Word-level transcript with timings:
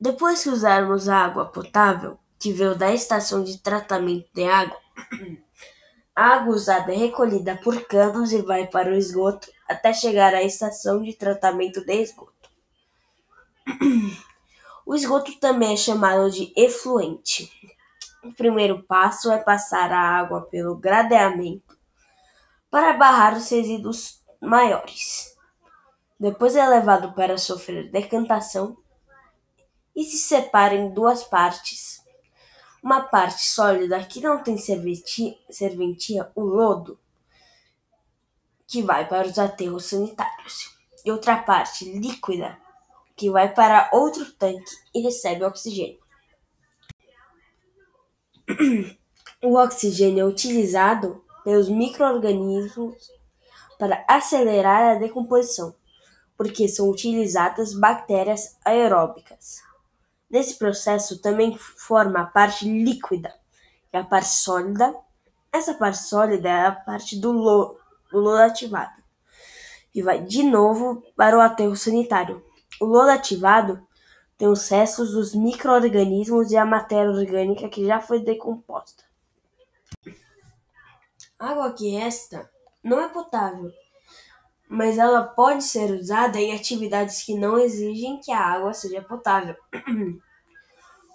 Depois 0.00 0.42
que 0.42 0.48
usarmos 0.48 1.10
a 1.10 1.18
água 1.18 1.44
potável, 1.44 2.18
que 2.38 2.54
veio 2.54 2.74
da 2.74 2.90
estação 2.90 3.44
de 3.44 3.58
tratamento 3.58 4.30
de 4.32 4.44
água, 4.44 4.80
a 6.16 6.36
água 6.36 6.54
usada 6.54 6.90
é 6.90 6.96
recolhida 6.96 7.60
por 7.62 7.84
canos 7.84 8.32
e 8.32 8.40
vai 8.40 8.66
para 8.66 8.90
o 8.90 8.94
esgoto 8.94 9.48
até 9.68 9.92
chegar 9.92 10.34
à 10.34 10.42
estação 10.42 11.02
de 11.02 11.12
tratamento 11.12 11.84
de 11.84 11.92
esgoto. 11.92 12.48
O 14.86 14.94
esgoto 14.94 15.38
também 15.38 15.74
é 15.74 15.76
chamado 15.76 16.30
de 16.30 16.50
efluente. 16.56 17.52
O 18.24 18.32
primeiro 18.32 18.82
passo 18.82 19.30
é 19.30 19.38
passar 19.38 19.92
a 19.92 20.00
água 20.00 20.42
pelo 20.42 20.76
gradeamento 20.76 21.78
para 22.70 22.94
barrar 22.94 23.36
os 23.36 23.50
resíduos 23.50 24.22
maiores. 24.40 25.36
Depois 26.18 26.56
é 26.56 26.66
levado 26.66 27.12
para 27.12 27.36
sofrer 27.36 27.90
decantação 27.90 28.76
e 30.00 30.04
se 30.04 30.16
separa 30.16 30.74
em 30.74 30.88
duas 30.88 31.22
partes. 31.22 32.02
Uma 32.82 33.02
parte 33.02 33.46
sólida 33.46 34.02
que 34.02 34.18
não 34.18 34.42
tem 34.42 34.56
serventia, 34.56 36.32
o 36.34 36.40
lodo, 36.40 36.98
que 38.66 38.82
vai 38.82 39.06
para 39.06 39.28
os 39.28 39.38
aterros 39.38 39.84
sanitários, 39.84 40.74
e 41.04 41.12
outra 41.12 41.42
parte 41.42 41.84
líquida, 41.84 42.58
que 43.14 43.28
vai 43.28 43.52
para 43.52 43.90
outro 43.92 44.32
tanque 44.32 44.72
e 44.94 45.02
recebe 45.02 45.44
oxigênio. 45.44 46.00
O 49.42 49.56
oxigênio 49.56 50.20
é 50.20 50.24
utilizado 50.26 51.24
pelos 51.42 51.70
microorganismos 51.70 52.94
para 53.78 54.04
acelerar 54.06 54.82
a 54.82 54.98
decomposição, 54.98 55.74
porque 56.36 56.68
são 56.68 56.90
utilizadas 56.90 57.72
bactérias 57.72 58.58
aeróbicas. 58.62 59.62
Nesse 60.30 60.56
processo 60.56 61.20
também 61.20 61.58
forma 61.58 62.20
a 62.20 62.26
parte 62.26 62.64
líquida 62.64 63.34
e 63.92 63.96
a 63.96 64.04
parte 64.04 64.28
sólida. 64.28 64.94
Essa 65.52 65.74
parte 65.74 65.98
sólida 65.98 66.48
é 66.48 66.66
a 66.66 66.72
parte 66.72 67.18
do 67.18 67.32
lodo, 67.32 67.78
do 68.12 68.20
lodo 68.20 68.42
ativado, 68.42 69.02
e 69.92 70.00
vai 70.00 70.22
de 70.22 70.44
novo 70.44 71.02
para 71.16 71.36
o 71.36 71.40
aterro 71.40 71.74
sanitário. 71.74 72.44
O 72.80 72.84
lodo 72.84 73.10
ativado 73.10 73.84
tem 74.38 74.46
os 74.46 74.68
restos 74.68 75.12
dos 75.12 75.34
microorganismos 75.34 76.52
e 76.52 76.56
a 76.56 76.64
matéria 76.64 77.10
orgânica 77.10 77.68
que 77.68 77.84
já 77.84 78.00
foi 78.00 78.20
decomposta. 78.20 79.04
A 81.38 81.50
água 81.50 81.72
que 81.72 81.90
resta 81.90 82.48
não 82.82 83.00
é 83.00 83.08
potável, 83.08 83.72
mas 84.72 84.98
ela 84.98 85.24
pode 85.24 85.64
ser 85.64 85.90
usada 85.90 86.38
em 86.38 86.54
atividades 86.54 87.24
que 87.24 87.34
não 87.34 87.58
exigem 87.58 88.20
que 88.20 88.30
a 88.30 88.38
água 88.38 88.72
seja 88.72 89.02
potável, 89.02 89.56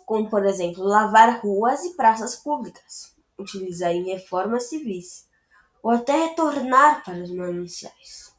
como 0.06 0.30
por 0.30 0.46
exemplo 0.46 0.84
lavar 0.84 1.40
ruas 1.40 1.86
e 1.86 1.96
praças 1.96 2.36
públicas, 2.36 3.16
utilizar 3.40 3.94
em 3.94 4.12
reformas 4.12 4.64
civis, 4.64 5.30
ou 5.82 5.92
até 5.92 6.26
retornar 6.26 7.02
para 7.06 7.24
os 7.24 7.32
mananciais. 7.32 8.36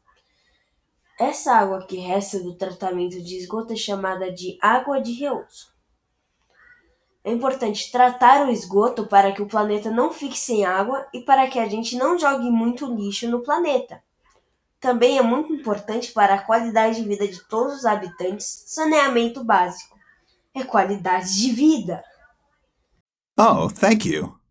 Essa 1.18 1.54
água 1.54 1.86
que 1.86 1.96
resta 1.96 2.38
do 2.38 2.54
tratamento 2.54 3.18
de 3.22 3.38
esgoto 3.38 3.72
é 3.72 3.76
chamada 3.76 4.30
de 4.30 4.58
água 4.60 5.00
de 5.00 5.12
reuso. 5.12 5.74
É 7.24 7.32
importante 7.32 7.90
tratar 7.90 8.46
o 8.46 8.50
esgoto 8.50 9.06
para 9.06 9.32
que 9.32 9.40
o 9.40 9.48
planeta 9.48 9.90
não 9.90 10.12
fique 10.12 10.38
sem 10.38 10.66
água 10.66 11.08
e 11.14 11.22
para 11.22 11.48
que 11.48 11.58
a 11.58 11.66
gente 11.66 11.96
não 11.96 12.18
jogue 12.18 12.50
muito 12.50 12.84
lixo 12.94 13.26
no 13.30 13.42
planeta. 13.42 14.04
Também 14.80 15.18
é 15.18 15.22
muito 15.22 15.52
importante 15.52 16.12
para 16.12 16.34
a 16.34 16.42
qualidade 16.42 16.96
de 16.96 17.08
vida 17.08 17.26
de 17.26 17.42
todos 17.48 17.78
os 17.78 17.84
habitantes 17.84 18.64
saneamento 18.66 19.42
básico. 19.42 19.96
É 20.54 20.62
qualidade 20.62 21.38
de 21.38 21.50
vida. 21.50 22.02
Oh, 23.38 23.68
thank 23.68 24.08
you. 24.08 24.45